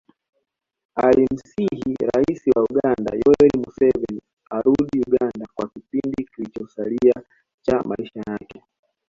Alimsihi 1.05 1.93
rais 2.13 2.41
wa 2.55 2.61
Uganda 2.69 3.11
Yoweri 3.21 3.57
Museveni 3.65 4.21
arudi 4.49 4.99
Uganda 5.07 5.45
kwa 5.55 5.69
kipindi 5.69 6.25
kilichosalia 6.35 7.13
cha 7.61 7.83
maisha 7.83 8.23
yake 8.27 8.63